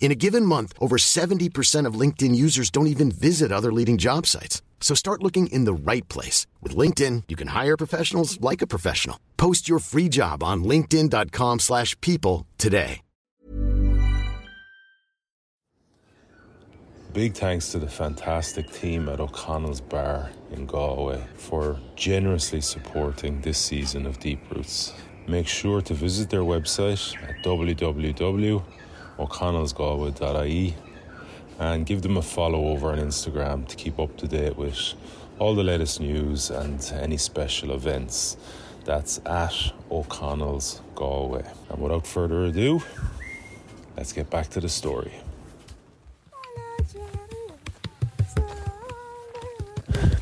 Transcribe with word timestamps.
In 0.00 0.12
a 0.12 0.14
given 0.14 0.44
month, 0.44 0.74
over 0.78 0.96
70% 0.98 1.86
of 1.88 1.98
LinkedIn 1.98 2.36
users 2.36 2.70
don't 2.70 2.88
even 2.88 3.10
visit 3.10 3.50
other 3.50 3.72
leading 3.72 3.96
job 3.96 4.26
sites. 4.26 4.62
So 4.80 4.94
start 4.94 5.22
looking 5.22 5.46
in 5.46 5.64
the 5.64 5.72
right 5.72 6.06
place. 6.08 6.46
With 6.62 6.76
LinkedIn, 6.76 7.24
you 7.28 7.36
can 7.36 7.48
hire 7.48 7.76
professionals 7.78 8.38
like 8.40 8.60
a 8.60 8.66
professional. 8.66 9.18
Post 9.38 9.66
your 9.66 9.78
free 9.78 10.10
job 10.10 10.42
on 10.42 10.62
linkedin.com 10.62 11.60
slash 11.60 11.98
people 12.02 12.46
today. 12.58 13.00
Big 17.14 17.34
thanks 17.34 17.68
to 17.68 17.78
the 17.78 17.88
fantastic 17.88 18.68
team 18.72 19.08
at 19.08 19.20
O'Connell's 19.20 19.80
Bar 19.80 20.32
in 20.50 20.66
Galway 20.66 21.24
for 21.36 21.78
generously 21.94 22.60
supporting 22.60 23.40
this 23.40 23.56
season 23.56 24.04
of 24.04 24.18
Deep 24.18 24.40
Roots. 24.50 24.92
Make 25.28 25.46
sure 25.46 25.80
to 25.82 25.94
visit 25.94 26.28
their 26.28 26.40
website 26.40 27.14
at 27.22 27.44
www.o'connellsgalway.ie 29.18 30.74
and 31.58 31.86
give 31.86 32.02
them 32.02 32.16
a 32.16 32.22
follow 32.22 32.68
over 32.68 32.90
on 32.90 32.98
Instagram 32.98 33.66
to 33.68 33.76
keep 33.76 33.98
up 33.98 34.16
to 34.16 34.26
date 34.26 34.56
with 34.56 34.94
all 35.38 35.54
the 35.54 35.62
latest 35.62 36.00
news 36.00 36.50
and 36.50 36.92
any 37.00 37.16
special 37.16 37.72
events. 37.72 38.36
That's 38.84 39.20
at 39.24 39.54
O'Connell's 39.90 40.80
Galway. 40.94 41.44
And 41.70 41.80
without 41.80 42.06
further 42.06 42.44
ado, 42.44 42.82
let's 43.96 44.12
get 44.12 44.30
back 44.30 44.48
to 44.50 44.60
the 44.60 44.68
story. 44.68 45.12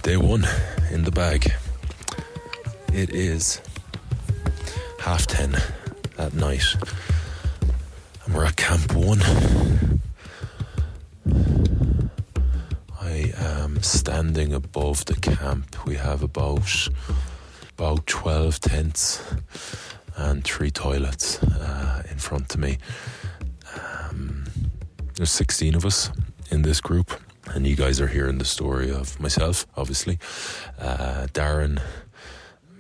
Day 0.02 0.16
one 0.16 0.44
in 0.90 1.04
the 1.04 1.10
bag. 1.12 1.52
It 2.92 3.10
is 3.10 3.60
half 4.98 5.26
ten 5.26 5.56
at 6.18 6.34
night, 6.34 6.64
we're 8.34 8.44
at 8.44 8.56
Camp 8.56 8.94
One. 8.94 9.22
I 13.00 13.32
am 13.36 13.82
standing 13.82 14.52
above 14.52 15.04
the 15.04 15.14
camp. 15.14 15.86
We 15.86 15.96
have 15.96 16.22
about 16.22 16.88
about 17.78 18.06
twelve 18.06 18.60
tents 18.60 19.22
and 20.16 20.44
three 20.44 20.70
toilets 20.70 21.42
uh, 21.42 22.02
in 22.10 22.18
front 22.18 22.54
of 22.54 22.60
me. 22.60 22.78
Um, 23.74 24.44
there's 25.14 25.30
sixteen 25.30 25.74
of 25.74 25.84
us 25.84 26.10
in 26.50 26.62
this 26.62 26.80
group 26.80 27.12
and 27.54 27.66
you 27.66 27.76
guys 27.76 28.00
are 28.00 28.06
hearing 28.06 28.38
the 28.38 28.44
story 28.44 28.90
of 28.90 29.18
myself, 29.20 29.66
obviously, 29.76 30.18
uh, 30.78 31.26
Darren, 31.32 31.80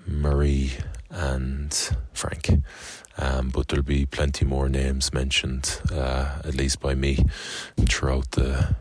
Marie, 0.06 0.72
and 1.10 1.72
Frank. 2.12 2.62
Um, 3.18 3.50
but 3.50 3.68
there'll 3.68 3.84
be 3.84 4.06
plenty 4.06 4.44
more 4.44 4.68
names 4.68 5.12
mentioned, 5.12 5.80
uh, 5.92 6.40
at 6.44 6.54
least 6.54 6.80
by 6.80 6.94
me, 6.94 7.26
throughout 7.88 8.30
the 8.32 8.74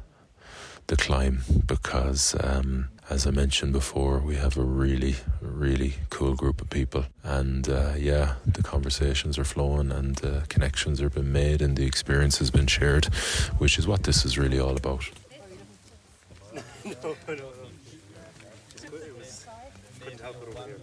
the 0.87 0.97
climb, 0.97 1.41
because 1.67 2.35
um, 2.43 2.89
as 3.09 3.25
I 3.25 3.31
mentioned 3.31 3.71
before, 3.71 4.19
we 4.19 4.35
have 4.35 4.57
a 4.57 4.61
really, 4.61 5.15
really 5.39 5.93
cool 6.09 6.33
group 6.35 6.61
of 6.61 6.69
people, 6.69 7.05
and 7.23 7.67
uh, 7.69 7.93
yeah, 7.97 8.35
the 8.45 8.61
conversations 8.61 9.37
are 9.37 9.45
flowing, 9.45 9.89
and 9.91 10.23
uh, 10.25 10.41
connections 10.49 11.01
are 11.01 11.09
being 11.09 11.31
made, 11.31 11.61
and 11.61 11.77
the 11.77 11.85
experience 11.85 12.39
has 12.39 12.51
been 12.51 12.67
shared, 12.67 13.05
which 13.57 13.79
is 13.79 13.87
what 13.87 14.03
this 14.03 14.25
is 14.25 14.37
really 14.37 14.59
all 14.59 14.75
about. 14.75 15.09
no, 16.53 16.61
no, 16.83 17.15
no. 17.27 17.35
It 18.83 19.17
was, 19.17 19.45
couldn't 20.01 20.19
help 20.19 20.35
it 20.41 20.47
over 20.49 20.67
here. 20.67 20.77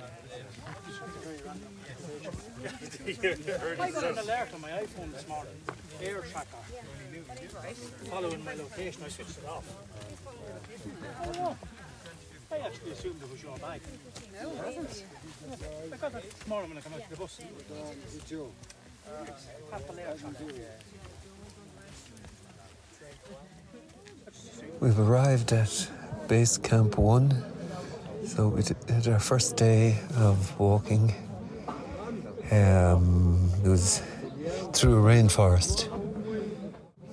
I 3.09 3.91
got 3.91 4.05
an 4.05 4.19
alert 4.19 4.49
on 4.55 4.61
my 4.61 4.69
iPhone 4.69 5.11
this 5.15 5.27
morning. 5.29 5.55
Air 6.03 6.21
tracker. 6.31 6.59
Following 8.11 8.45
my 8.45 8.53
location, 8.53 9.03
I 9.03 9.09
switched 9.09 9.39
it 9.39 9.47
off. 9.49 9.65
Oh, 11.39 11.57
I 12.53 12.59
actually 12.59 12.91
assumed 12.93 13.23
it 13.23 13.31
was 13.31 13.43
your 13.43 13.57
bag. 13.57 13.81
No, 14.43 14.51
it 14.51 14.57
wasn't. 14.77 15.05
I 15.91 15.97
got 15.97 16.15
it 16.17 16.49
morning 16.49 16.69
when 16.71 16.79
I 16.79 16.81
came 16.83 16.93
out 16.93 17.03
to 17.03 17.11
the 17.11 17.17
bus. 17.17 17.41
Tracker. 18.29 18.53
We've 24.81 24.99
arrived 25.01 25.53
at 25.55 25.91
Base 26.29 26.59
Camp 26.59 26.99
1. 26.99 27.45
So 28.27 28.49
we 28.49 28.63
did 28.63 29.09
our 29.09 29.19
first 29.19 29.57
day 29.57 29.99
of 30.17 30.59
walking. 30.61 31.15
Um, 32.50 33.50
it 33.64 33.69
was 33.69 34.03
through 34.72 34.98
a 34.98 35.03
rainforest. 35.03 35.88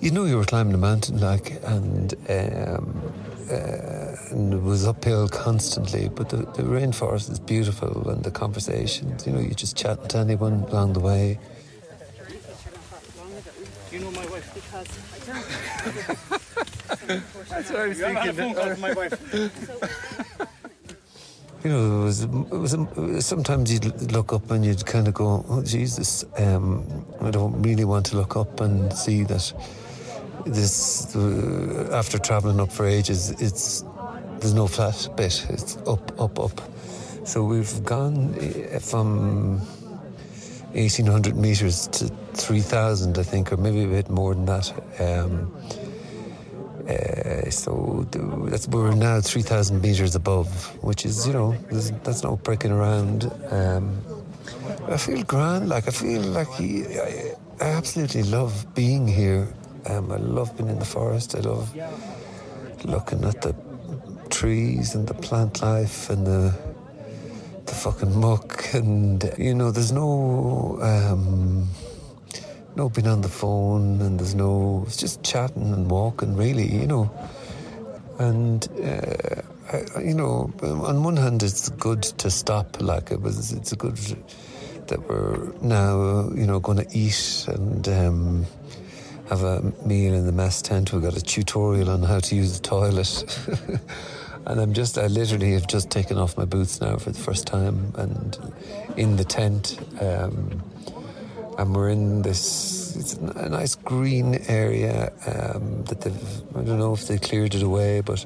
You 0.00 0.10
know 0.10 0.24
you 0.24 0.36
were 0.36 0.44
climbing 0.44 0.74
a 0.74 0.78
mountain, 0.78 1.20
like, 1.20 1.58
and, 1.64 2.14
um, 2.28 3.12
uh, 3.50 4.16
and 4.30 4.54
it 4.54 4.62
was 4.62 4.86
uphill 4.86 5.28
constantly, 5.28 6.08
but 6.08 6.28
the, 6.28 6.38
the 6.38 6.62
rainforest 6.62 7.30
is 7.30 7.38
beautiful 7.38 8.08
and 8.08 8.22
the 8.24 8.30
conversations, 8.30 9.26
you 9.26 9.32
know, 9.32 9.40
you 9.40 9.54
just 9.54 9.76
chat 9.76 10.08
to 10.10 10.18
anyone 10.18 10.64
along 10.70 10.92
the 10.92 11.00
way. 11.00 11.38
Do 13.90 13.96
you 13.96 14.04
know 14.04 14.10
my 14.10 14.26
wife? 14.26 14.54
Because 14.54 14.86
I 15.14 15.18
don't. 15.26 16.40
That's 17.48 17.70
what 17.70 17.80
I 17.80 17.86
was 17.88 18.02
I 18.02 18.12
had 18.12 18.28
a 18.28 18.32
phone 18.32 18.54
call 18.54 18.70
from 18.70 18.80
my 18.80 18.92
wife. 18.92 20.22
You 21.66 21.72
know, 21.72 22.02
it 22.02 22.04
was, 22.04 22.22
it 22.22 22.30
was, 22.30 23.26
sometimes 23.26 23.72
you'd 23.72 24.12
look 24.12 24.32
up 24.32 24.52
and 24.52 24.64
you'd 24.64 24.86
kind 24.86 25.08
of 25.08 25.14
go, 25.14 25.44
"Oh 25.48 25.62
Jesus, 25.64 26.24
um, 26.38 27.04
I 27.20 27.32
don't 27.32 27.60
really 27.60 27.84
want 27.84 28.06
to 28.06 28.16
look 28.16 28.36
up 28.36 28.60
and 28.60 28.92
see 28.92 29.24
that 29.24 29.52
this." 30.46 31.16
Uh, 31.16 31.90
after 31.92 32.18
travelling 32.18 32.60
up 32.60 32.70
for 32.70 32.86
ages, 32.86 33.32
it's 33.40 33.82
there's 34.38 34.54
no 34.54 34.68
flat 34.68 35.08
bit. 35.16 35.44
It's 35.50 35.76
up, 35.88 36.20
up, 36.20 36.38
up. 36.38 36.60
So 37.24 37.42
we've 37.42 37.84
gone 37.84 38.36
eh, 38.38 38.78
from 38.78 39.58
1800 40.70 41.34
meters 41.34 41.88
to 41.88 42.06
3000, 42.34 43.18
I 43.18 43.24
think, 43.24 43.52
or 43.52 43.56
maybe 43.56 43.82
a 43.82 43.88
bit 43.88 44.08
more 44.08 44.36
than 44.36 44.44
that. 44.44 44.72
Um, 45.00 45.52
uh, 46.88 47.50
so 47.50 48.06
th- 48.12 48.24
that's 48.50 48.68
we're 48.68 48.94
now 48.94 49.20
3,000 49.20 49.80
meters 49.80 50.14
above, 50.14 50.48
which 50.82 51.04
is, 51.04 51.26
you 51.26 51.32
know, 51.32 51.56
that's 52.04 52.22
no 52.22 52.36
breaking 52.36 52.70
around. 52.70 53.30
Um, 53.50 54.00
I 54.88 54.96
feel 54.96 55.22
grand, 55.24 55.68
like 55.68 55.88
I 55.88 55.90
feel 55.90 56.22
like 56.22 56.48
I, 56.60 57.34
I 57.60 57.68
absolutely 57.70 58.22
love 58.22 58.74
being 58.74 59.08
here. 59.08 59.48
Um, 59.86 60.12
I 60.12 60.16
love 60.16 60.56
being 60.56 60.68
in 60.70 60.78
the 60.78 60.84
forest. 60.84 61.34
I 61.34 61.40
love 61.40 61.74
looking 62.84 63.24
at 63.24 63.42
the 63.42 63.54
trees 64.30 64.94
and 64.94 65.06
the 65.08 65.14
plant 65.14 65.62
life 65.62 66.10
and 66.10 66.26
the 66.26 66.54
the 67.66 67.74
fucking 67.74 68.18
muck 68.20 68.64
and 68.74 69.32
you 69.38 69.54
know 69.54 69.72
there's 69.72 69.90
no 69.90 70.78
um, 70.82 71.68
no 72.76 72.88
being 72.88 73.08
on 73.08 73.22
the 73.22 73.28
phone 73.28 74.00
and 74.02 74.20
there's 74.20 74.34
no 74.34 74.84
it's 74.86 74.96
just 74.96 75.22
chatting 75.22 75.72
and 75.72 75.90
walking 75.90 76.36
really 76.36 76.66
you 76.66 76.86
know. 76.86 77.10
And 78.18 78.66
uh, 78.82 79.42
I, 79.72 80.00
you 80.00 80.14
know 80.14 80.52
on 80.62 81.02
one 81.02 81.16
hand 81.16 81.42
it's 81.42 81.68
good 81.70 82.02
to 82.02 82.30
stop 82.30 82.80
like 82.80 83.10
it 83.10 83.20
was 83.20 83.52
it's 83.52 83.72
a 83.72 83.76
good 83.76 83.96
that 84.88 85.08
we're 85.08 85.52
now 85.60 86.28
you 86.34 86.46
know 86.46 86.60
going 86.60 86.78
to 86.78 86.96
eat 86.96 87.46
and 87.48 87.88
um, 87.88 88.46
have 89.28 89.42
a 89.42 89.62
meal 89.84 90.14
in 90.14 90.26
the 90.26 90.32
mess 90.32 90.62
tent. 90.62 90.92
We've 90.92 91.02
got 91.02 91.16
a 91.16 91.20
tutorial 91.20 91.90
on 91.90 92.02
how 92.02 92.20
to 92.20 92.36
use 92.36 92.60
the 92.60 92.62
toilet. 92.62 93.80
And 94.46 94.60
I'm 94.60 94.74
just 94.74 94.96
I 94.96 95.08
literally 95.08 95.54
have 95.54 95.66
just 95.66 95.90
taken 95.90 96.18
off 96.18 96.36
my 96.36 96.44
boots 96.44 96.80
now 96.80 96.98
for 96.98 97.10
the 97.10 97.18
first 97.18 97.48
time 97.48 97.92
and 97.96 98.38
in 98.96 99.16
the 99.16 99.24
tent 99.24 99.76
um, 100.00 100.62
and 101.58 101.74
we're 101.74 101.88
in 101.88 102.22
this 102.22 102.96
it's 102.96 103.14
a 103.14 103.48
nice 103.48 103.74
green 103.74 104.40
area 104.48 105.12
um, 105.26 105.84
that 105.84 106.00
they've 106.02 106.56
I 106.56 106.62
don't 106.62 106.78
know 106.78 106.92
if 106.92 107.06
they 107.08 107.18
cleared 107.18 107.54
it 107.54 107.62
away 107.62 108.00
but 108.00 108.24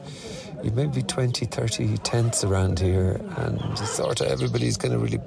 you 0.63 0.71
maybe 0.73 1.03
20 1.03 1.47
30 1.47 1.99
tents 1.99 2.45
around 2.45 2.79
here 2.79 3.21
and 3.39 3.79
sort 3.79 4.21
of 4.21 4.27
everybody's 4.27 4.77
kind 4.77 4.95
of 4.95 5.03
really 5.03 5.21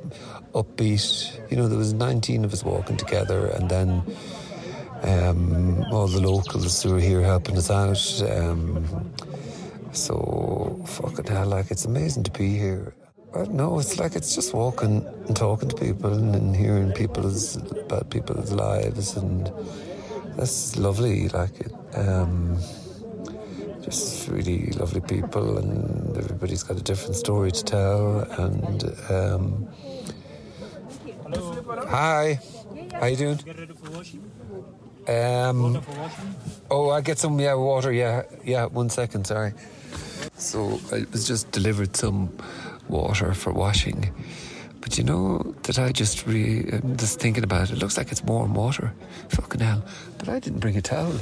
upbeat. 0.53 1.51
You 1.51 1.57
know 1.57 1.67
there 1.67 1.77
was 1.77 1.93
19 1.93 2.45
of 2.45 2.53
us 2.53 2.63
walking 2.63 2.97
together 2.97 3.47
and 3.47 3.69
then 3.69 4.03
um, 5.01 5.83
all 5.91 6.07
the 6.07 6.21
locals 6.21 6.83
who 6.83 6.95
are 6.95 6.99
here 6.99 7.21
helping 7.21 7.57
us 7.57 7.69
out 7.69 8.21
um, 8.31 9.13
so 9.91 10.81
fucking 10.87 11.25
hell 11.25 11.47
like 11.47 11.71
it's 11.71 11.85
amazing 11.85 12.23
to 12.23 12.31
be 12.31 12.49
here 12.49 12.93
I 13.33 13.39
don't 13.39 13.55
know, 13.55 13.79
it's 13.79 13.99
like 13.99 14.15
it's 14.15 14.35
just 14.35 14.53
walking 14.53 15.05
and 15.27 15.35
talking 15.35 15.67
to 15.69 15.75
people 15.75 16.13
and, 16.13 16.35
and 16.35 16.55
hearing 16.55 16.91
people's 16.91 17.55
about 17.55 18.09
people's 18.11 18.51
lives 18.51 19.17
and 19.17 19.51
that's 20.35 20.75
lovely 20.77 21.29
like 21.29 21.59
it 21.59 21.73
um, 21.95 22.59
just 23.81 24.29
really 24.29 24.67
lovely 24.73 25.01
people 25.01 25.57
and 25.57 26.15
everybody's 26.15 26.61
got 26.61 26.77
a 26.77 26.83
different 26.83 27.15
story 27.15 27.51
to 27.51 27.63
tell 27.63 28.19
and 28.37 28.83
um, 29.09 29.67
hi 31.87 32.39
how 32.93 33.07
you 33.07 33.15
doing? 33.15 33.39
Um, 35.07 35.81
oh 36.69 36.91
I 36.91 37.01
get 37.01 37.17
some 37.17 37.39
yeah 37.39 37.55
water 37.55 37.91
yeah 37.91 38.23
yeah 38.45 38.65
one 38.65 38.89
second 38.89 39.25
sorry. 39.25 39.53
So 40.37 40.79
I 40.91 41.05
was 41.11 41.27
just 41.27 41.51
delivered 41.51 41.95
some 41.97 42.31
water 42.87 43.33
for 43.33 43.51
washing. 43.51 44.13
But 44.81 44.97
you 44.97 45.03
know 45.03 45.55
that 45.63 45.79
I 45.79 45.91
just 45.91 46.27
re 46.27 46.69
I'm 46.71 46.97
just 46.97 47.19
thinking 47.19 47.43
about 47.43 47.69
it. 47.69 47.77
it 47.77 47.79
looks 47.79 47.97
like 47.97 48.11
it's 48.11 48.21
warm 48.23 48.53
water. 48.53 48.93
Fucking 49.29 49.61
hell. 49.61 49.83
But 50.17 50.29
I 50.29 50.39
didn't 50.39 50.59
bring 50.59 50.77
a 50.77 50.81
towel. 50.81 51.15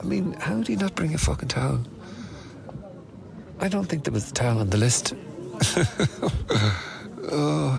I 0.00 0.04
mean 0.04 0.32
how 0.34 0.62
do 0.62 0.72
you 0.72 0.78
not 0.78 0.94
bring 0.94 1.14
a 1.14 1.18
fucking 1.18 1.48
towel? 1.48 1.80
I 3.60 3.68
don't 3.68 3.86
think 3.86 4.04
there 4.04 4.12
was 4.12 4.30
a 4.30 4.34
towel 4.34 4.58
on 4.58 4.70
the 4.70 4.76
list 4.76 5.14
oh. 7.32 7.78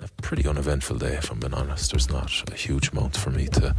a 0.00 0.08
pretty 0.22 0.46
uneventful 0.46 0.98
day, 0.98 1.14
if 1.14 1.30
I'm 1.30 1.38
being 1.38 1.54
honest. 1.54 1.92
There's 1.92 2.10
not 2.10 2.30
a 2.50 2.54
huge 2.54 2.90
amount 2.90 3.16
for 3.16 3.30
me 3.30 3.46
to 3.48 3.74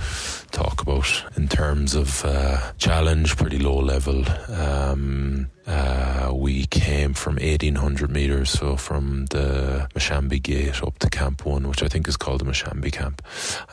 talk 0.52 0.82
about 0.82 1.24
in 1.36 1.48
terms 1.48 1.94
of 1.94 2.24
uh, 2.24 2.72
challenge, 2.78 3.36
pretty 3.36 3.60
low 3.60 3.80
level. 3.80 4.24
Um, 4.50 5.48
uh, 5.68 6.32
we 6.34 6.66
came 6.68 7.14
from 7.14 7.36
1800 7.36 8.10
metres, 8.10 8.52
so 8.52 8.78
from 8.78 9.26
the 9.28 9.90
Machame 9.94 10.42
Gate 10.42 10.82
up 10.84 10.98
to 11.00 11.10
Camp 11.10 11.46
1, 11.46 11.68
which 11.68 11.84
I 11.84 11.88
think 11.88 12.08
is 12.08 12.18
called 12.18 12.42
the 12.42 12.46
Machame 12.46 12.92
Camp, 12.92 13.22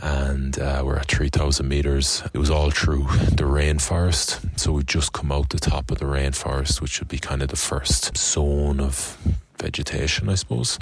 and 0.00 0.58
uh, 0.58 0.82
we're 0.84 0.96
at 0.96 1.06
3000 1.06 1.68
metres. 1.68 2.22
It 2.32 2.38
was 2.38 2.50
all 2.50 2.70
through 2.70 3.04
the 3.36 3.44
rainforest, 3.44 4.58
so 4.58 4.72
we'd 4.72 4.88
just 4.88 5.12
come 5.12 5.30
out 5.30 5.50
the 5.50 5.58
top 5.58 5.90
of 5.90 5.98
the 5.98 6.06
rainforest, 6.06 6.80
which 6.80 6.98
would 6.98 7.08
be 7.08 7.18
kind 7.18 7.42
of 7.42 7.48
the 7.48 7.56
first 7.56 8.16
zone 8.16 8.80
of 8.80 9.18
vegetation, 9.58 10.28
I 10.28 10.34
suppose 10.34 10.78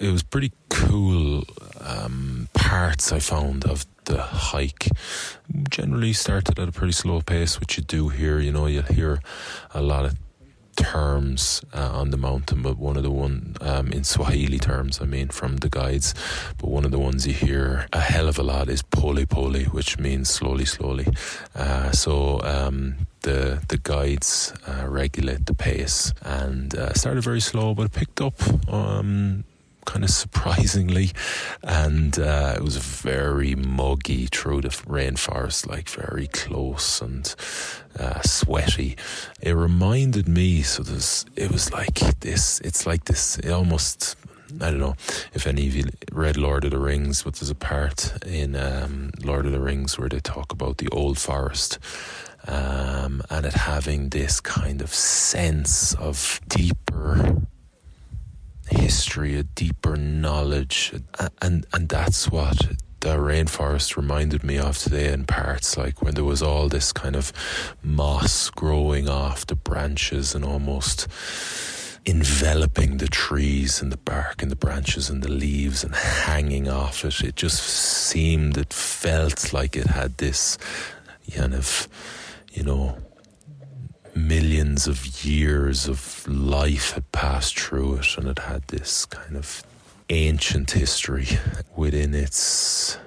it 0.00 0.10
was 0.10 0.22
pretty 0.22 0.52
cool 0.70 1.44
um, 1.80 2.48
parts 2.54 3.12
I 3.12 3.18
found 3.18 3.64
of 3.66 3.84
the 4.06 4.22
hike. 4.22 4.88
Generally 5.68 6.14
started 6.14 6.58
at 6.58 6.68
a 6.68 6.72
pretty 6.72 6.92
slow 6.92 7.20
pace, 7.20 7.60
which 7.60 7.76
you 7.76 7.84
do 7.84 8.08
here. 8.08 8.40
You 8.40 8.50
know, 8.50 8.66
you'll 8.66 8.82
hear 8.82 9.20
a 9.74 9.82
lot 9.82 10.06
of 10.06 10.18
terms 10.76 11.62
uh, 11.74 11.90
on 11.92 12.10
the 12.10 12.16
mountain, 12.16 12.62
but 12.62 12.78
one 12.78 12.96
of 12.96 13.02
the 13.02 13.10
one 13.10 13.56
um, 13.60 13.92
in 13.92 14.02
Swahili 14.02 14.58
terms, 14.58 15.02
I 15.02 15.04
mean, 15.04 15.28
from 15.28 15.58
the 15.58 15.68
guides. 15.68 16.14
But 16.56 16.70
one 16.70 16.86
of 16.86 16.90
the 16.90 16.98
ones 16.98 17.26
you 17.26 17.34
hear 17.34 17.86
a 17.92 18.00
hell 18.00 18.28
of 18.28 18.38
a 18.38 18.42
lot 18.42 18.70
is 18.70 18.80
pole 18.80 19.24
pole, 19.26 19.60
which 19.70 19.98
means 19.98 20.30
slowly, 20.30 20.64
slowly. 20.64 21.06
Uh, 21.54 21.90
so 21.92 22.40
um, 22.42 23.06
the 23.20 23.62
the 23.68 23.76
guides 23.76 24.54
uh, 24.66 24.86
regulate 24.88 25.44
the 25.44 25.54
pace 25.54 26.14
and 26.22 26.74
uh, 26.74 26.94
started 26.94 27.22
very 27.22 27.40
slow, 27.40 27.74
but 27.74 27.86
it 27.86 27.92
picked 27.92 28.22
up. 28.22 28.34
Um, 28.72 29.44
kind 29.90 30.04
of 30.04 30.10
surprisingly, 30.10 31.10
and 31.64 32.16
uh, 32.16 32.54
it 32.56 32.62
was 32.62 32.76
very 32.76 33.56
muggy 33.56 34.26
through 34.26 34.60
the 34.60 34.68
rainforest, 34.68 35.68
like 35.68 35.88
very 35.88 36.28
close 36.28 37.00
and 37.00 37.34
uh, 37.98 38.20
sweaty. 38.22 38.96
It 39.42 39.52
reminded 39.52 40.28
me, 40.28 40.62
so 40.62 40.84
there's, 40.84 41.26
it 41.34 41.50
was 41.50 41.72
like 41.72 41.98
this. 42.20 42.60
It's 42.60 42.86
like 42.86 43.04
this. 43.06 43.38
It 43.38 43.50
almost. 43.50 44.16
I 44.60 44.70
don't 44.70 44.80
know 44.80 44.96
if 45.32 45.46
any 45.46 45.66
of 45.68 45.74
you 45.74 45.84
read 46.12 46.36
Lord 46.36 46.64
of 46.64 46.70
the 46.70 46.78
Rings, 46.78 47.22
but 47.22 47.34
there's 47.34 47.50
a 47.50 47.54
part 47.54 48.24
in 48.24 48.54
um, 48.56 49.10
Lord 49.24 49.46
of 49.46 49.52
the 49.52 49.60
Rings 49.60 49.98
where 49.98 50.08
they 50.08 50.20
talk 50.20 50.52
about 50.52 50.78
the 50.78 50.88
old 50.90 51.18
forest. 51.18 51.78
Um, 52.46 53.22
and 53.28 53.44
it 53.44 53.52
having 53.52 54.08
this 54.08 54.40
kind 54.40 54.82
of 54.82 54.92
sense 54.94 55.94
of 55.94 56.40
deeper 56.48 57.42
history, 58.70 59.36
a 59.36 59.42
deeper 59.42 59.96
knowledge, 59.96 60.92
and 61.42 61.66
and 61.72 61.88
that's 61.88 62.30
what 62.30 62.56
the 63.00 63.16
rainforest 63.16 63.96
reminded 63.96 64.44
me 64.44 64.58
of 64.58 64.76
today 64.76 65.12
in 65.12 65.24
parts, 65.24 65.76
like 65.76 66.02
when 66.02 66.14
there 66.14 66.24
was 66.24 66.42
all 66.42 66.68
this 66.68 66.92
kind 66.92 67.16
of 67.16 67.32
moss 67.82 68.50
growing 68.50 69.08
off 69.08 69.46
the 69.46 69.54
branches 69.54 70.34
and 70.34 70.44
almost 70.44 71.08
enveloping 72.06 72.98
the 72.98 73.08
trees 73.08 73.80
and 73.80 73.90
the 73.90 73.96
bark 73.96 74.42
and 74.42 74.50
the 74.50 74.56
branches 74.56 75.08
and 75.10 75.22
the 75.22 75.30
leaves 75.30 75.82
and 75.84 75.94
hanging 75.94 76.68
off 76.68 77.04
it. 77.04 77.20
It 77.22 77.36
just 77.36 77.62
seemed, 77.62 78.56
it 78.58 78.72
felt 78.72 79.52
like 79.52 79.76
it 79.76 79.86
had 79.86 80.18
this 80.18 80.58
kind 81.34 81.54
of, 81.54 81.88
you 82.52 82.62
know, 82.62 82.98
millions 84.14 84.86
of 84.86 85.24
years 85.24 85.88
of 85.88 86.26
life 86.28 86.92
had 86.92 87.10
passed 87.12 87.58
through 87.58 87.96
it 87.96 88.18
and 88.18 88.28
it 88.28 88.38
had 88.38 88.62
this 88.68 89.06
kind 89.06 89.36
of 89.36 89.62
ancient 90.08 90.72
history 90.72 91.26
within 91.76 92.14
its 92.14 92.98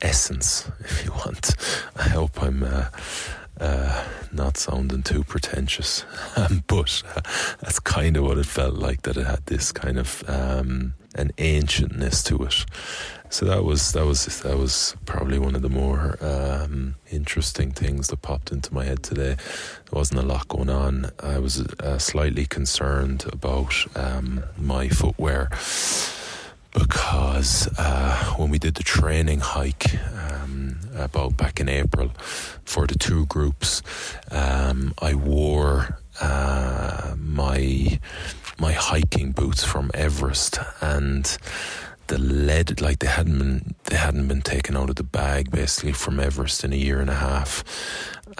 essence, 0.00 0.70
if 0.80 1.04
you 1.04 1.12
want. 1.12 1.54
I 1.96 2.08
hope 2.08 2.42
I'm 2.42 2.62
uh, 2.62 2.86
uh, 3.60 4.04
not 4.32 4.56
sounding 4.56 5.02
too 5.02 5.24
pretentious, 5.24 6.04
but 6.66 7.02
uh, 7.14 7.20
that's 7.60 7.78
kind 7.80 8.16
of 8.16 8.24
what 8.24 8.38
it 8.38 8.46
felt 8.46 8.74
like. 8.74 9.02
That 9.02 9.16
it 9.16 9.26
had 9.26 9.46
this 9.46 9.72
kind 9.72 9.98
of 9.98 10.22
um, 10.28 10.94
an 11.14 11.32
ancientness 11.38 12.22
to 12.24 12.44
it. 12.44 12.66
So 13.28 13.44
that 13.46 13.64
was 13.64 13.92
that 13.92 14.06
was 14.06 14.40
that 14.42 14.56
was 14.56 14.96
probably 15.04 15.38
one 15.38 15.54
of 15.54 15.62
the 15.62 15.68
more 15.68 16.16
um, 16.20 16.94
interesting 17.10 17.72
things 17.72 18.08
that 18.08 18.22
popped 18.22 18.52
into 18.52 18.72
my 18.72 18.84
head 18.84 19.02
today. 19.02 19.34
There 19.34 19.92
wasn't 19.92 20.20
a 20.20 20.26
lot 20.26 20.48
going 20.48 20.70
on. 20.70 21.10
I 21.20 21.38
was 21.38 21.60
uh, 21.60 21.98
slightly 21.98 22.46
concerned 22.46 23.24
about 23.32 23.74
um, 23.96 24.44
my 24.56 24.88
footwear 24.88 25.50
because 26.72 27.68
uh, 27.78 28.34
when 28.36 28.50
we 28.50 28.58
did 28.58 28.74
the 28.74 28.82
training 28.82 29.40
hike 29.40 29.94
um, 30.30 30.78
about 30.94 31.36
back 31.36 31.58
in 31.58 31.68
April 31.68 32.10
for 32.64 32.86
the 32.86 32.98
two 32.98 33.26
groups, 33.26 33.82
um, 34.30 34.94
I 35.00 35.14
wore 35.14 35.98
uh, 36.20 37.14
my 37.18 37.98
my 38.58 38.72
hiking 38.72 39.32
boots 39.32 39.64
from 39.64 39.90
Everest 39.94 40.58
and 40.80 41.36
the 42.08 42.18
lead 42.18 42.80
like 42.80 42.98
they 43.00 43.06
hadn't 43.06 43.38
been 43.38 43.74
they 43.84 43.96
hadn't 43.96 44.28
been 44.28 44.42
taken 44.42 44.76
out 44.76 44.90
of 44.90 44.96
the 44.96 45.02
bag 45.02 45.50
basically 45.50 45.92
from 45.92 46.20
Everest 46.20 46.64
in 46.64 46.72
a 46.72 46.76
year 46.76 47.00
and 47.00 47.10
a 47.10 47.14
half 47.14 47.64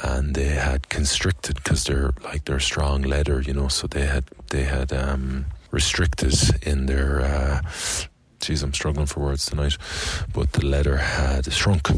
and 0.03 0.35
they 0.35 0.49
had 0.49 0.89
constricted 0.89 1.57
because 1.57 1.85
they're 1.85 2.13
like 2.23 2.45
they're 2.45 2.61
strong 2.61 3.03
leather 3.03 3.41
you 3.41 3.53
know 3.53 3.69
so 3.69 3.87
they 3.87 4.07
had 4.07 4.25
they 4.51 4.65
had 4.65 4.93
um 4.93 5.47
restricted 5.71 6.35
in 6.63 6.87
their 6.87 7.21
uh 7.21 7.61
Jeez, 8.39 8.63
I'm 8.63 8.75
struggling 8.75 9.07
for 9.07 9.21
words 9.21 9.47
tonight. 9.47 9.77
But 10.33 10.53
the 10.53 10.65
leather 10.65 10.99
had 10.99 11.51
shrunk, 11.53 11.89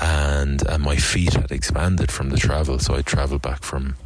and 0.00 0.66
uh, 0.68 0.78
my 0.78 0.96
feet 0.96 1.34
had 1.34 1.50
expanded 1.50 2.12
from 2.12 2.30
the 2.30 2.36
travel. 2.36 2.78
So 2.78 2.94
I 2.94 3.02
travelled 3.02 3.42
back 3.42 3.64
from 3.64 3.96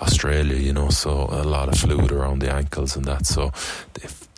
Australia, 0.00 0.56
you 0.56 0.72
know, 0.72 0.90
so 0.90 1.28
a 1.30 1.44
lot 1.44 1.68
of 1.68 1.78
fluid 1.78 2.12
around 2.12 2.40
the 2.40 2.52
ankles 2.52 2.94
and 2.94 3.04
that. 3.06 3.26
So 3.26 3.52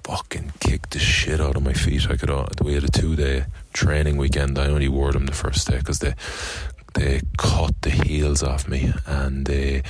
fucking 0.04 0.52
kicked 0.60 0.90
the 0.90 0.98
shit 0.98 1.40
out 1.40 1.56
of 1.56 1.62
my 1.62 1.72
feet. 1.72 2.08
I 2.08 2.16
could. 2.16 2.30
We 2.60 2.74
had 2.74 2.84
a 2.84 2.88
two 2.88 3.16
day 3.16 3.46
training 3.72 4.16
weekend. 4.16 4.58
I 4.58 4.66
only 4.66 4.88
wore 4.88 5.12
them 5.12 5.26
the 5.26 5.32
first 5.32 5.66
day 5.68 5.78
because 5.78 5.98
they 5.98 6.14
they 6.94 7.22
cut 7.38 7.74
the 7.82 7.90
heels 7.90 8.42
off 8.42 8.68
me 8.68 8.92
and 9.06 9.46
they 9.46 9.82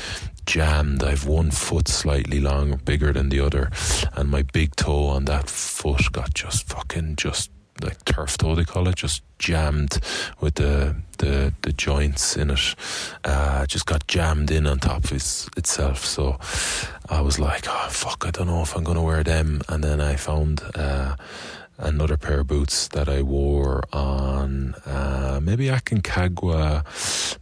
jammed. 0.47 1.03
I've 1.03 1.27
one 1.27 1.51
foot 1.51 1.89
slightly 1.89 2.41
longer, 2.41 2.77
bigger 2.77 3.13
than 3.13 3.29
the 3.29 3.41
other, 3.41 3.71
and 4.15 4.31
my 4.31 4.43
big 4.43 4.75
toe 4.77 5.07
on 5.09 5.27
that 5.27 5.51
foot 5.51 6.13
got 6.13 6.33
just 6.33 6.67
fucking 6.69 7.17
just 7.17 7.51
like 7.83 8.05
turf 8.05 8.39
toe 8.39 8.55
they 8.55 8.65
call 8.65 8.89
it, 8.89 8.97
just 8.97 9.23
jammed 9.39 10.01
with 10.41 10.55
the 10.55 10.95
the, 11.19 11.53
the 11.63 11.73
joints 11.73 12.37
in 12.37 12.51
it. 12.51 12.75
Uh, 13.25 13.67
just 13.67 13.87
got 13.87 14.07
jammed 14.07 14.51
in 14.51 14.67
on 14.67 14.79
top 14.79 15.05
of 15.05 15.13
its, 15.13 15.49
itself. 15.57 16.05
So 16.05 16.39
I 17.09 17.21
was 17.21 17.39
like, 17.39 17.67
oh 17.69 17.89
fuck, 17.91 18.25
I 18.27 18.31
don't 18.31 18.47
know 18.47 18.63
if 18.63 18.77
I'm 18.77 18.85
gonna 18.85 19.03
wear 19.03 19.23
them. 19.23 19.63
And 19.69 19.83
then 19.83 20.01
I 20.01 20.17
found. 20.17 20.63
Uh, 20.75 21.17
another 21.79 22.17
pair 22.17 22.41
of 22.41 22.47
boots 22.47 22.89
that 22.89 23.09
I 23.09 23.23
wore 23.23 23.83
on 23.93 24.75
uh, 24.87 25.41
maybe 25.43 25.67
Aconcagua, 25.67 26.85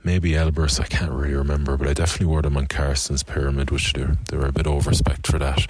maybe 0.04 0.32
Elbrus. 0.32 0.80
I 0.80 0.84
can't 0.84 1.10
really 1.10 1.34
remember, 1.34 1.76
but 1.76 1.88
I 1.88 1.94
definitely 1.94 2.26
wore 2.26 2.42
them 2.42 2.56
on 2.56 2.66
Carstensz 2.66 3.26
Pyramid, 3.26 3.70
which 3.70 3.92
they're 3.92 4.16
they're 4.28 4.46
a 4.46 4.52
bit 4.52 4.66
overspec 4.66 5.26
for 5.26 5.38
that, 5.38 5.66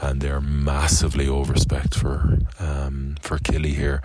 and 0.00 0.20
they're 0.20 0.40
massively 0.40 1.26
overspec 1.26 1.94
for 1.94 2.38
um, 2.58 3.16
for 3.20 3.38
Kili 3.38 3.74
here, 3.74 4.02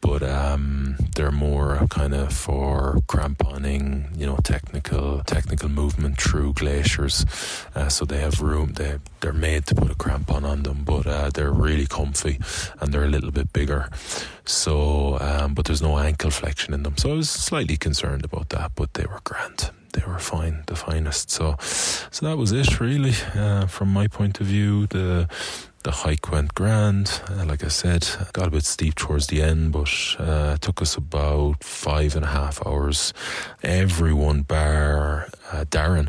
but 0.00 0.22
um, 0.22 0.96
they're 1.14 1.30
more 1.30 1.86
kind 1.90 2.14
of 2.14 2.32
for 2.32 2.98
cramponing, 3.06 4.16
you 4.18 4.26
know, 4.26 4.36
technical 4.42 5.22
technical 5.24 5.68
movement 5.68 6.20
through 6.20 6.54
glaciers. 6.54 7.24
Uh, 7.74 7.88
so 7.88 8.04
they 8.04 8.18
have 8.18 8.40
room. 8.40 8.72
They 8.74 8.98
they're 9.20 9.32
made 9.32 9.66
to 9.66 9.74
put 9.74 9.90
a 9.90 9.94
crampon 9.94 10.44
on 10.44 10.62
them, 10.62 10.82
but 10.84 11.06
uh, 11.06 11.30
they're 11.32 11.52
really 11.52 11.86
comfy 11.86 12.38
and 12.80 12.92
they're 12.92 13.04
a 13.04 13.08
little 13.08 13.30
bit 13.30 13.52
bigger. 13.52 13.88
So, 14.44 15.18
um, 15.20 15.54
but 15.54 15.66
there's 15.66 15.82
no 15.82 15.98
ankle 15.98 16.30
flexion 16.30 16.74
in 16.74 16.82
them. 16.82 16.96
So 16.96 17.12
I 17.12 17.14
was 17.14 17.30
slightly 17.30 17.76
concerned 17.76 18.24
about 18.24 18.48
that, 18.50 18.72
but 18.74 18.94
they 18.94 19.04
were 19.12 19.20
grand. 19.24 19.70
They 19.92 20.02
were 20.06 20.18
fine, 20.18 20.64
the 20.66 20.76
finest. 20.76 21.30
So, 21.30 21.56
so 21.60 22.26
that 22.26 22.38
was 22.38 22.50
it 22.52 22.80
really. 22.80 23.14
Uh, 23.34 23.66
from 23.66 23.92
my 23.92 24.06
point 24.08 24.40
of 24.40 24.46
view, 24.46 24.86
the 24.86 25.28
the 25.82 25.90
hike 25.90 26.30
went 26.30 26.54
grand. 26.54 27.20
Uh, 27.28 27.44
like 27.44 27.64
I 27.64 27.68
said, 27.68 28.08
got 28.32 28.46
a 28.46 28.50
bit 28.50 28.64
steep 28.64 28.94
towards 28.94 29.26
the 29.26 29.42
end, 29.42 29.72
but 29.72 29.90
uh, 30.18 30.56
took 30.58 30.80
us 30.80 30.96
about 30.96 31.62
five 31.62 32.14
and 32.14 32.24
a 32.24 32.28
half 32.28 32.64
hours. 32.66 33.12
Everyone, 33.62 34.42
bar 34.42 35.28
uh, 35.50 35.64
Darren, 35.64 36.08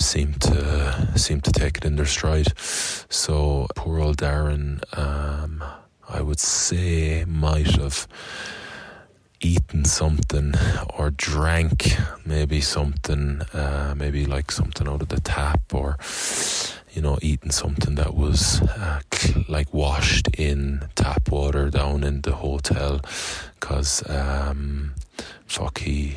seemed 0.00 0.40
to 0.42 1.08
seemed 1.16 1.44
to 1.44 1.52
take 1.52 1.78
it 1.78 1.84
in 1.84 1.96
their 1.96 2.06
stride. 2.06 2.52
So 2.58 3.66
poor 3.74 3.98
old 4.00 4.18
Darren, 4.18 4.82
um, 4.96 5.64
I 6.08 6.20
would 6.20 6.40
say, 6.40 7.24
might 7.26 7.74
have 7.76 8.06
eaten 9.40 9.84
something 9.84 10.54
or 10.96 11.10
drank 11.10 11.96
maybe 12.24 12.60
something, 12.60 13.42
uh, 13.52 13.94
maybe 13.96 14.26
like 14.26 14.50
something 14.50 14.88
out 14.88 15.02
of 15.02 15.08
the 15.08 15.20
tap 15.20 15.60
or 15.72 15.98
you 16.92 17.02
know, 17.02 17.18
eating 17.20 17.50
something 17.50 17.94
that 17.96 18.14
was 18.14 18.62
uh, 18.62 19.00
like 19.48 19.72
washed 19.74 20.28
in 20.38 20.80
tap 20.94 21.30
water 21.30 21.68
down 21.68 22.02
in 22.02 22.22
the 22.22 22.32
hotel 22.32 23.00
because 23.60 24.02
um, 24.08 24.94
fuck 25.46 25.78
he 25.78 26.16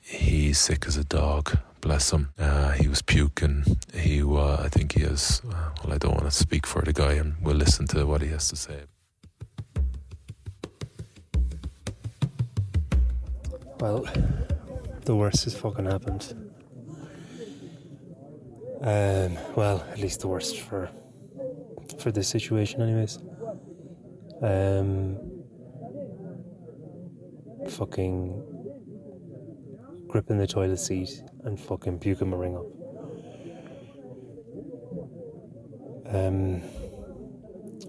he's 0.00 0.58
sick 0.58 0.86
as 0.86 0.96
a 0.96 1.04
dog 1.04 1.56
bless 1.80 2.12
him. 2.12 2.30
Uh, 2.38 2.72
he 2.72 2.88
was 2.88 3.02
puking. 3.02 3.64
He 3.94 4.22
uh, 4.22 4.56
I 4.56 4.68
think 4.68 4.92
he 4.92 5.02
is 5.02 5.40
well 5.44 5.92
I 5.92 5.98
don't 5.98 6.14
want 6.14 6.24
to 6.24 6.30
speak 6.30 6.66
for 6.66 6.82
the 6.82 6.92
guy 6.92 7.12
and 7.12 7.34
we'll 7.40 7.56
listen 7.56 7.86
to 7.88 8.04
what 8.04 8.20
he 8.22 8.28
has 8.28 8.48
to 8.48 8.56
say 8.56 8.80
Well, 13.80 14.06
the 15.04 15.14
worst 15.14 15.44
has 15.44 15.54
fucking 15.56 15.84
happened. 15.86 16.34
Um, 18.80 19.38
well, 19.56 19.84
at 19.90 19.98
least 19.98 20.20
the 20.20 20.28
worst 20.28 20.60
for 20.60 20.90
for 22.00 22.12
this 22.12 22.28
situation, 22.28 22.82
anyways. 22.82 23.18
Um, 24.42 25.18
fucking 27.68 28.44
gripping 30.08 30.38
the 30.38 30.46
toilet 30.46 30.78
seat 30.78 31.22
and 31.44 31.58
fucking 31.60 31.98
puking 31.98 32.30
my 32.30 32.36
ring 32.36 32.56
up. 32.56 32.66
Um, 36.14 36.62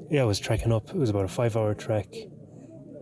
yeah, 0.10 0.22
I 0.22 0.26
was 0.26 0.40
trekking 0.40 0.72
up. 0.72 0.90
It 0.90 0.96
was 0.96 1.10
about 1.10 1.26
a 1.26 1.30
five-hour 1.30 1.76
trek, 1.76 2.14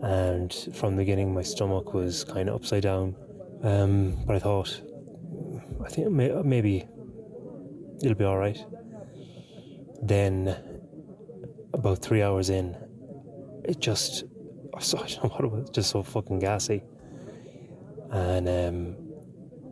and 0.02 0.54
from 0.74 0.96
the 0.96 1.02
beginning, 1.02 1.34
my 1.34 1.42
stomach 1.42 1.94
was 1.94 2.24
kind 2.24 2.50
of 2.50 2.56
upside 2.56 2.84
down. 2.84 3.16
Um, 3.64 4.18
but 4.26 4.36
I 4.36 4.40
thought, 4.40 4.82
I 5.84 5.90
think 5.90 6.12
may, 6.12 6.30
maybe 6.44 6.88
it'll 8.02 8.16
be 8.16 8.26
all 8.26 8.38
right. 8.38 8.64
Then, 10.02 10.56
about 11.74 12.00
three 12.00 12.22
hours 12.22 12.50
in, 12.50 12.78
it 13.64 13.80
just, 13.80 14.26
I 14.76 14.80
don't 14.80 15.24
know 15.24 15.30
what 15.30 15.44
it 15.44 15.52
was, 15.52 15.70
just 15.72 15.90
so 15.90 16.04
fucking 16.04 16.40
gassy. 16.40 16.84
And 18.12 18.48
um, 18.48 18.96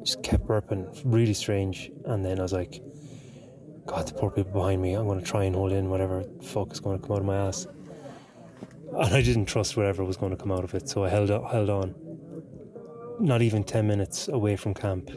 just 0.04 0.24
kept 0.24 0.46
burping, 0.48 1.02
really 1.06 1.34
strange. 1.34 1.92
And 2.06 2.26
then 2.26 2.40
I 2.40 2.44
was 2.44 2.54
like, 2.54 2.82
God, 3.86 4.08
the 4.08 4.14
poor 4.14 4.32
people 4.32 4.52
behind 4.52 4.82
me, 4.82 4.94
I'm 4.94 5.06
going 5.06 5.20
to 5.20 5.26
try 5.26 5.44
and 5.44 5.56
hold 5.56 5.72
in 5.72 5.90
whatever 5.90 6.24
fuck 6.42 6.72
is 6.72 6.80
going 6.80 7.00
to 7.00 7.06
come 7.06 7.16
out 7.16 7.20
of 7.20 7.26
my 7.26 7.38
ass. 7.38 7.68
And 8.98 9.14
I 9.14 9.22
didn't 9.22 9.46
trust 9.46 9.76
whatever 9.78 10.04
was 10.04 10.18
going 10.18 10.32
to 10.32 10.38
come 10.38 10.52
out 10.52 10.64
of 10.64 10.74
it, 10.74 10.88
so 10.90 11.04
I 11.04 11.10
held, 11.10 11.30
held 11.30 11.70
on. 11.70 11.96
Not 13.20 13.42
even 13.42 13.64
10 13.64 13.88
minutes 13.88 14.28
away 14.28 14.56
from 14.56 14.74
camp, 14.74 15.10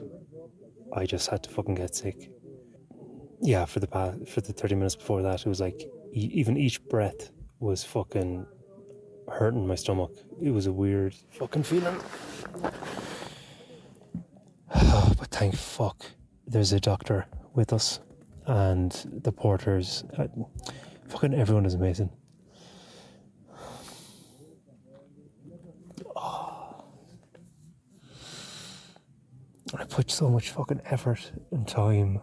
I 0.93 1.07
just 1.07 1.29
had 1.29 1.43
to 1.45 1.51
fucking 1.51 1.75
get 1.75 1.95
sick 1.95 2.31
yeah, 3.41 3.65
for 3.65 3.81
the 3.81 3.87
past, 3.87 4.29
for 4.29 4.41
the 4.41 4.53
30 4.53 4.75
minutes 4.75 4.97
before 4.97 5.23
that, 5.23 5.41
it 5.41 5.49
was 5.49 5.61
like 5.61 5.89
even 6.13 6.57
each 6.57 6.85
breath 6.89 7.31
was 7.61 7.85
fucking 7.85 8.47
hurting 9.31 9.67
my 9.67 9.75
stomach. 9.75 10.13
It 10.41 10.51
was 10.51 10.67
a 10.67 10.73
weird 10.73 11.15
fucking 11.31 11.63
feeling. 11.63 11.97
but 14.73 15.29
thank 15.31 15.55
fuck 15.55 16.05
there's 16.47 16.73
a 16.73 16.81
doctor 16.81 17.27
with 17.55 17.73
us 17.73 18.01
and 18.47 18.93
the 19.23 19.33
porters. 19.33 20.05
Uh, 20.17 20.29
fucking 21.09 21.35
everyone 21.35 21.67
is 21.67 21.75
amazing. 21.75 22.11
Put 29.89 30.11
so 30.11 30.29
much 30.29 30.51
fucking 30.51 30.81
effort 30.85 31.33
and 31.51 31.67
time 31.67 32.21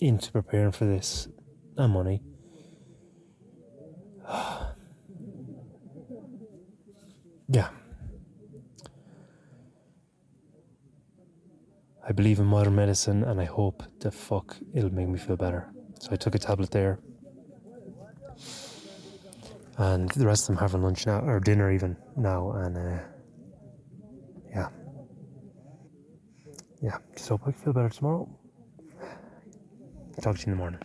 into 0.00 0.32
preparing 0.32 0.72
for 0.72 0.84
this 0.84 1.28
and 1.76 1.92
money. 1.92 2.22
yeah. 7.48 7.68
I 12.06 12.12
believe 12.12 12.38
in 12.38 12.46
modern 12.46 12.74
medicine 12.74 13.24
and 13.24 13.40
I 13.40 13.44
hope 13.44 13.82
the 14.00 14.10
fuck 14.10 14.56
it'll 14.74 14.92
make 14.92 15.08
me 15.08 15.18
feel 15.18 15.36
better. 15.36 15.70
So 16.00 16.10
I 16.12 16.16
took 16.16 16.34
a 16.34 16.38
tablet 16.38 16.70
there. 16.70 16.98
And 19.76 20.08
the 20.10 20.26
rest 20.26 20.44
of 20.44 20.54
them 20.54 20.56
having 20.58 20.82
lunch 20.82 21.06
now, 21.06 21.20
or 21.20 21.40
dinner 21.40 21.72
even 21.72 21.96
now, 22.16 22.52
and 22.52 22.76
uh, 22.76 22.98
yeah. 24.50 24.68
Yeah, 26.84 26.98
just 27.16 27.30
hope 27.30 27.40
I 27.46 27.52
feel 27.52 27.72
better 27.72 27.88
tomorrow. 27.88 28.28
Talk 30.20 30.36
to 30.36 30.40
you 30.42 30.44
in 30.44 30.50
the 30.50 30.56
morning. 30.56 30.80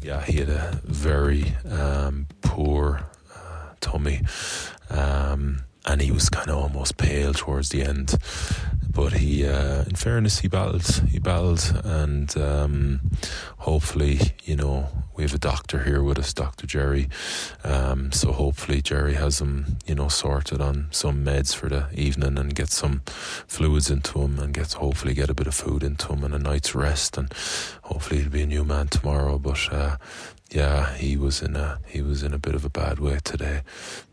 Yeah, 0.00 0.22
he 0.22 0.38
had 0.38 0.50
a 0.50 0.80
very 0.84 1.52
um, 1.68 2.28
poor 2.42 3.00
uh, 3.34 3.74
tummy. 3.80 4.20
Um, 4.88 5.64
and 5.84 6.00
he 6.00 6.12
was 6.12 6.28
kind 6.28 6.48
of 6.48 6.58
almost 6.58 6.96
pale 6.96 7.34
towards 7.34 7.70
the 7.70 7.82
end. 7.82 8.14
But 8.94 9.14
he, 9.14 9.44
uh, 9.44 9.82
in 9.82 9.96
fairness, 9.96 10.38
he 10.38 10.48
battled. 10.48 10.86
He 11.10 11.18
battled, 11.18 11.80
and 11.84 12.36
um, 12.38 13.00
hopefully, 13.58 14.20
you 14.44 14.54
know, 14.54 14.88
we 15.16 15.24
have 15.24 15.34
a 15.34 15.38
doctor 15.38 15.82
here 15.82 16.02
with 16.02 16.18
us, 16.18 16.32
Doctor 16.32 16.66
Jerry. 16.66 17.08
Um, 17.64 18.12
so 18.12 18.30
hopefully, 18.30 18.80
Jerry 18.80 19.14
has 19.14 19.40
him, 19.40 19.78
you 19.84 19.96
know, 19.96 20.08
sorted 20.08 20.60
on 20.60 20.86
some 20.90 21.24
meds 21.24 21.54
for 21.54 21.68
the 21.68 21.88
evening 21.92 22.38
and 22.38 22.54
get 22.54 22.70
some 22.70 23.02
fluids 23.48 23.90
into 23.90 24.20
him, 24.20 24.38
and 24.38 24.54
get 24.54 24.74
hopefully 24.74 25.12
get 25.12 25.30
a 25.30 25.34
bit 25.34 25.48
of 25.48 25.54
food 25.54 25.82
into 25.82 26.12
him 26.12 26.22
and 26.22 26.34
a 26.34 26.38
night's 26.38 26.74
rest, 26.74 27.18
and 27.18 27.32
hopefully 27.82 28.20
he'll 28.20 28.30
be 28.30 28.42
a 28.42 28.46
new 28.46 28.64
man 28.64 28.86
tomorrow. 28.88 29.38
But 29.38 29.72
uh, 29.72 29.96
yeah, 30.50 30.94
he 30.94 31.16
was 31.16 31.42
in 31.42 31.56
a 31.56 31.80
he 31.88 32.00
was 32.00 32.22
in 32.22 32.32
a 32.32 32.38
bit 32.38 32.54
of 32.54 32.64
a 32.64 32.70
bad 32.70 33.00
way 33.00 33.18
today, 33.24 33.62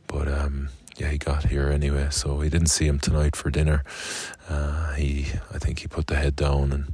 but 0.08 0.28
um, 0.28 0.70
yeah, 1.02 1.10
he 1.10 1.18
got 1.18 1.46
here 1.46 1.70
anyway, 1.70 2.08
so 2.12 2.36
we 2.36 2.48
didn't 2.48 2.68
see 2.68 2.86
him 2.86 3.00
tonight 3.00 3.36
for 3.36 3.50
dinner. 3.50 3.84
Uh, 4.48 4.94
he, 4.94 5.26
I 5.52 5.58
think 5.58 5.80
he 5.80 5.88
put 5.88 6.06
the 6.06 6.16
head 6.16 6.36
down 6.36 6.72
and, 6.72 6.94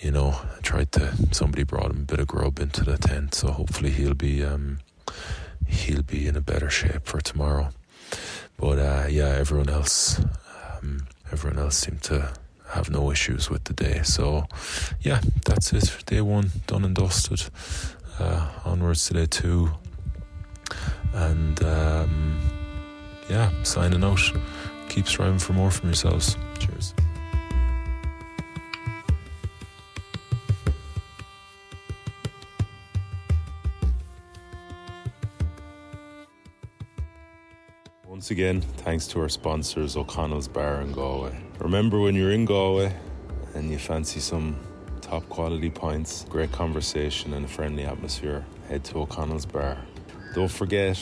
you 0.00 0.10
know, 0.10 0.40
tried 0.62 0.92
to. 0.92 1.12
Somebody 1.30 1.62
brought 1.64 1.90
him 1.90 2.00
a 2.00 2.04
bit 2.06 2.20
of 2.20 2.26
grub 2.26 2.58
into 2.58 2.84
the 2.84 2.96
tent, 2.96 3.34
so 3.34 3.50
hopefully 3.50 3.90
he'll 3.90 4.14
be, 4.14 4.42
um, 4.42 4.78
he'll 5.66 6.04
be 6.04 6.26
in 6.26 6.36
a 6.36 6.40
better 6.40 6.70
shape 6.70 7.04
for 7.04 7.20
tomorrow. 7.20 7.68
But 8.56 8.78
uh, 8.78 9.06
yeah, 9.10 9.28
everyone 9.28 9.68
else, 9.68 10.18
um, 10.72 11.06
everyone 11.30 11.58
else 11.58 11.76
seemed 11.76 12.00
to 12.04 12.32
have 12.68 12.88
no 12.88 13.10
issues 13.10 13.50
with 13.50 13.64
the 13.64 13.74
day. 13.74 14.00
So 14.04 14.46
yeah, 15.02 15.20
that's 15.44 15.70
it. 15.74 15.86
For 15.86 16.02
day 16.06 16.22
one 16.22 16.50
done 16.66 16.86
and 16.86 16.96
dusted. 16.96 17.44
Uh, 18.18 18.48
onwards 18.64 19.06
to 19.08 19.12
day 19.12 19.26
two, 19.26 19.72
and. 21.12 21.62
Um, 21.62 22.55
yeah, 23.28 23.50
signing 23.62 24.04
out. 24.04 24.20
Keep 24.88 25.08
striving 25.08 25.38
for 25.38 25.52
more 25.52 25.70
from 25.70 25.88
yourselves. 25.88 26.36
Cheers. 26.58 26.94
Once 38.06 38.30
again, 38.30 38.60
thanks 38.60 39.06
to 39.06 39.20
our 39.20 39.28
sponsors, 39.28 39.96
O'Connell's 39.96 40.48
Bar 40.48 40.80
in 40.80 40.92
Galway. 40.92 41.38
Remember 41.58 42.00
when 42.00 42.14
you're 42.14 42.32
in 42.32 42.44
Galway 42.44 42.94
and 43.54 43.70
you 43.70 43.78
fancy 43.78 44.20
some 44.20 44.56
top 45.00 45.28
quality 45.28 45.70
pints, 45.70 46.24
great 46.28 46.50
conversation, 46.50 47.34
and 47.34 47.44
a 47.44 47.48
friendly 47.48 47.84
atmosphere, 47.84 48.44
head 48.68 48.84
to 48.84 48.98
O'Connell's 49.00 49.46
Bar. 49.46 49.76
Don't 50.34 50.50
forget, 50.50 50.98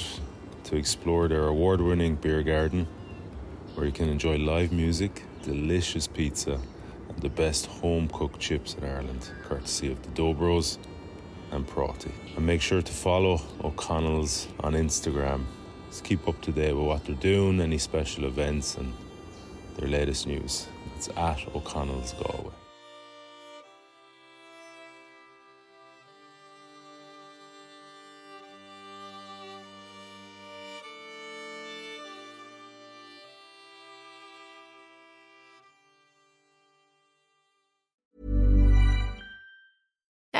to 0.64 0.77
explore 0.77 1.29
their 1.29 1.46
award 1.46 1.81
winning 1.81 2.16
beer 2.16 2.42
garden, 2.42 2.87
where 3.74 3.87
you 3.87 3.92
can 3.92 4.09
enjoy 4.09 4.37
live 4.37 4.72
music, 4.72 5.24
delicious 5.42 6.07
pizza, 6.07 6.59
and 7.09 7.18
the 7.20 7.29
best 7.29 7.66
home 7.66 8.09
cooked 8.09 8.40
chips 8.40 8.74
in 8.74 8.85
Ireland, 8.85 9.31
courtesy 9.44 9.92
of 9.92 10.03
the 10.03 10.09
Dobros 10.11 10.79
and 11.50 11.66
Prati. 11.66 12.12
And 12.37 12.46
make 12.46 12.61
sure 12.61 12.83
to 12.83 12.92
follow 12.92 13.40
O'Connell's 13.62 14.48
on 14.61 14.72
Instagram. 14.72 15.44
Let's 15.87 16.00
keep 16.00 16.27
up 16.27 16.40
to 16.42 16.53
date 16.53 16.72
with 16.72 16.87
what 16.87 17.05
they're 17.05 17.14
doing, 17.14 17.61
any 17.61 17.79
special 17.79 18.24
events, 18.24 18.77
and 18.77 18.92
their 19.77 19.88
latest 19.88 20.27
news. 20.27 20.66
It's 20.96 21.09
at 21.16 21.46
O'Connell's 21.55 22.14
Galway. 22.14 22.63